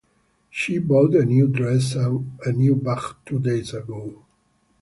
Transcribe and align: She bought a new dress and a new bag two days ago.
She 0.49 0.79
bought 0.79 1.13
a 1.13 1.25
new 1.25 1.47
dress 1.47 1.93
and 1.93 2.35
a 2.43 2.51
new 2.51 2.75
bag 2.75 3.01
two 3.23 3.37
days 3.37 3.71
ago. 3.75 4.25